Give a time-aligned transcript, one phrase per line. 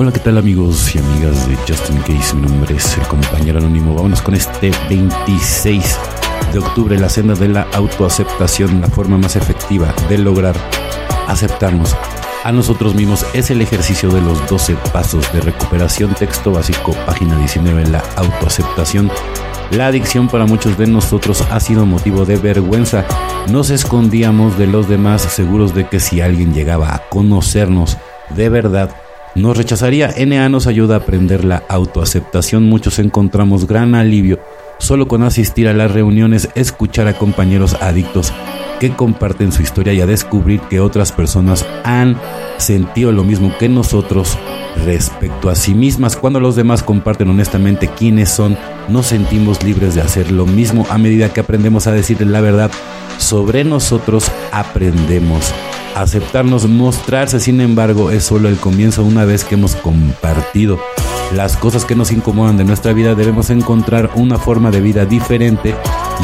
[0.00, 2.32] Hola, ¿qué tal amigos y amigas de Justin Case?
[2.36, 3.96] Mi nombre es el compañero anónimo.
[3.96, 5.98] Vámonos con este 26
[6.52, 10.54] de octubre, la senda de la autoaceptación, la forma más efectiva de lograr
[11.26, 11.96] aceptarnos
[12.44, 17.36] a nosotros mismos es el ejercicio de los 12 pasos de recuperación, texto básico, página
[17.36, 19.10] 19, la autoaceptación.
[19.72, 23.04] La adicción para muchos de nosotros ha sido motivo de vergüenza.
[23.50, 27.98] Nos escondíamos de los demás seguros de que si alguien llegaba a conocernos
[28.30, 28.94] de verdad,
[29.38, 30.14] nos rechazaría.
[30.16, 32.64] NA nos ayuda a aprender la autoaceptación.
[32.64, 34.38] Muchos encontramos gran alivio
[34.78, 38.32] solo con asistir a las reuniones, escuchar a compañeros adictos
[38.78, 42.16] que comparten su historia y a descubrir que otras personas han
[42.58, 44.38] sentido lo mismo que nosotros
[44.84, 46.16] respecto a sí mismas.
[46.16, 48.56] Cuando los demás comparten honestamente quiénes son,
[48.88, 52.70] nos sentimos libres de hacer lo mismo a medida que aprendemos a decir la verdad
[53.18, 55.52] sobre nosotros, aprendemos
[55.98, 59.02] Aceptarnos, mostrarse, sin embargo, es solo el comienzo.
[59.02, 60.78] Una vez que hemos compartido
[61.34, 65.74] las cosas que nos incomodan de nuestra vida, debemos encontrar una forma de vida diferente.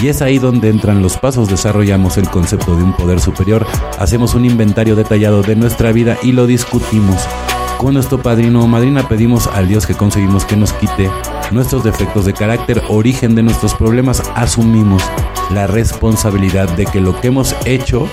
[0.00, 3.66] Y es ahí donde entran los pasos, desarrollamos el concepto de un poder superior,
[3.98, 7.26] hacemos un inventario detallado de nuestra vida y lo discutimos.
[7.76, 9.08] Con nuestro padrino o madrina.
[9.08, 11.10] Pedimos al Dios que conseguimos que nos quite
[11.50, 15.02] nuestros defectos de carácter, origen de nuestros problemas, asumimos
[15.52, 18.08] la responsabilidad de que lo que hemos hecho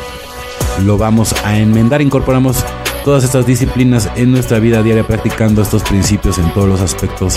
[0.79, 2.01] lo vamos a enmendar.
[2.01, 2.65] Incorporamos
[3.03, 7.35] todas estas disciplinas en nuestra vida diaria practicando estos principios en todos los aspectos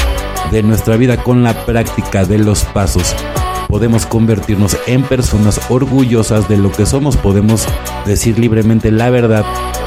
[0.51, 3.15] de nuestra vida con la práctica de los pasos.
[3.69, 7.67] Podemos convertirnos en personas orgullosas de lo que somos, podemos
[8.07, 9.45] decir libremente la verdad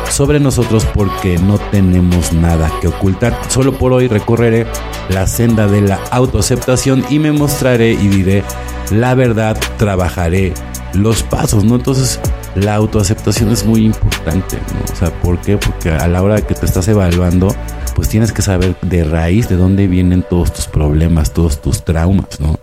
[0.09, 3.39] sobre nosotros porque no tenemos nada que ocultar.
[3.49, 4.65] Solo por hoy recorreré
[5.09, 8.43] la senda de la autoaceptación y me mostraré y diré
[8.91, 10.53] la verdad, trabajaré
[10.93, 11.75] los pasos, ¿no?
[11.75, 12.19] Entonces,
[12.63, 14.91] la autoaceptación es muy importante, ¿no?
[14.91, 15.57] O sea, ¿por qué?
[15.57, 17.53] Porque a la hora que te estás evaluando,
[17.95, 22.39] pues tienes que saber de raíz de dónde vienen todos tus problemas, todos tus traumas,
[22.39, 22.59] ¿no?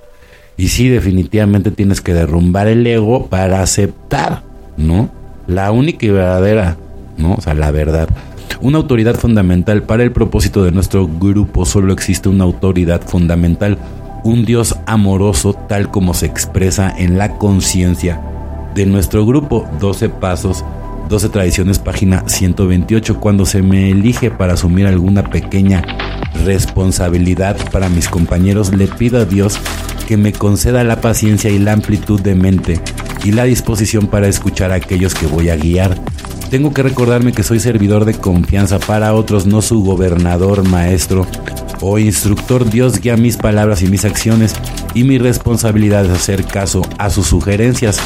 [0.56, 4.42] Y sí, definitivamente tienes que derrumbar el ego para aceptar,
[4.76, 5.10] ¿no?
[5.46, 6.76] La única y verdadera,
[7.16, 7.34] ¿no?
[7.34, 8.08] O sea, la verdad.
[8.60, 13.78] Una autoridad fundamental para el propósito de nuestro grupo, solo existe una autoridad fundamental,
[14.24, 18.20] un Dios amoroso tal como se expresa en la conciencia
[18.74, 20.64] de nuestro grupo 12 Pasos,
[21.08, 25.82] 12 Tradiciones, página 128, cuando se me elige para asumir alguna pequeña
[26.44, 29.58] responsabilidad para mis compañeros, le pido a Dios
[30.08, 32.80] que me conceda la paciencia y la amplitud de mente
[33.24, 35.96] y la disposición para escuchar a aquellos que voy a guiar.
[36.50, 41.26] Tengo que recordarme que soy servidor de confianza para otros, no su gobernador, maestro
[41.80, 42.68] o instructor.
[42.68, 44.54] Dios guía mis palabras y mis acciones
[44.94, 47.98] y mi responsabilidad es hacer caso a sus sugerencias.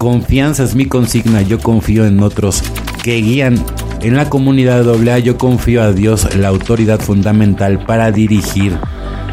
[0.00, 2.62] Confianza es mi consigna, yo confío en otros
[3.02, 3.62] que guían.
[4.00, 8.78] En la comunidad AA yo confío a Dios, la autoridad fundamental para dirigir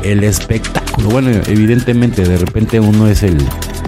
[0.04, 1.08] el espectáculo.
[1.08, 3.38] Bueno, evidentemente de repente uno es el,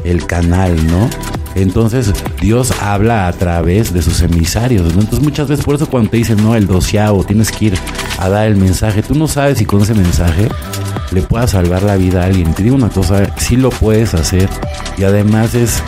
[0.05, 1.09] el canal, ¿no?
[1.53, 4.93] Entonces Dios habla a través de sus emisarios.
[4.93, 7.73] Entonces muchas veces por eso cuando te dicen, no, el doceavo, tienes que ir
[8.19, 10.47] a dar el mensaje, tú no sabes si con ese mensaje
[11.11, 12.53] le puedas salvar la vida a alguien.
[12.53, 14.47] Te digo una cosa, sí lo puedes hacer
[14.97, 15.83] y además es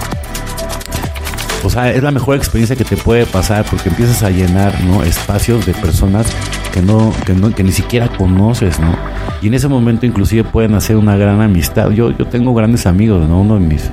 [1.64, 5.04] o sea, es la mejor experiencia que te puede pasar porque empiezas a llenar, ¿no?
[5.04, 6.28] Espacios de personas
[6.74, 8.96] que no, que no, que ni siquiera conoces, ¿no?
[9.42, 11.92] Y en ese momento inclusive pueden hacer una gran amistad.
[11.92, 13.42] Yo, yo tengo grandes amigos, ¿no?
[13.42, 13.92] Uno de mis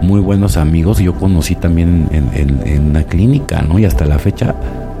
[0.00, 3.78] muy buenos amigos, yo conocí también en, en, la clínica, ¿no?
[3.78, 4.54] Y hasta la fecha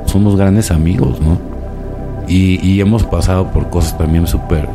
[0.06, 1.38] somos grandes amigos, ¿no?
[2.28, 4.68] Y, y hemos pasado por cosas también súper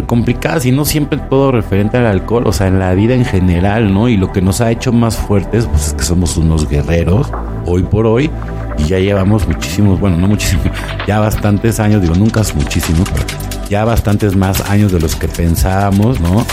[0.00, 3.24] súper complicadas y no siempre todo referente al alcohol, o sea, en la vida en
[3.24, 4.08] general, ¿no?
[4.08, 7.30] Y lo que nos ha hecho más fuertes, pues es que somos unos guerreros,
[7.66, 8.30] hoy por hoy,
[8.78, 10.66] y ya llevamos muchísimos, bueno, no muchísimos,
[11.06, 13.26] ya bastantes años, digo, nunca es muchísimo, pero
[13.68, 16.44] ya bastantes más años de los que pensábamos, ¿no?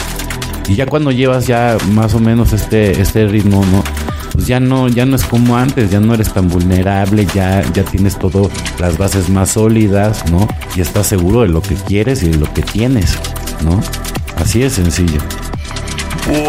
[0.67, 3.83] Y ya cuando llevas ya más o menos este, este ritmo, ¿no?
[4.37, 7.83] pues ya no, ya no es como antes, ya no eres tan vulnerable, ya, ya
[7.83, 10.47] tienes todo las bases más sólidas, ¿no?
[10.75, 13.17] Y estás seguro de lo que quieres y de lo que tienes,
[13.63, 13.81] ¿no?
[14.35, 15.19] Así es sencillo.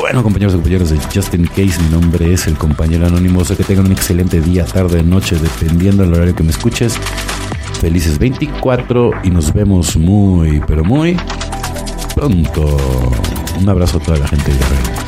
[0.01, 3.45] Bueno, compañeros y compañeros de Justin Case, mi nombre es el compañero anónimo.
[3.45, 6.99] que tengan un excelente día, tarde, noche, dependiendo del horario que me escuches.
[7.81, 11.17] Felices 24 y nos vemos muy, pero muy
[12.15, 12.77] pronto.
[13.61, 15.08] Un abrazo a toda la gente de Guerrero.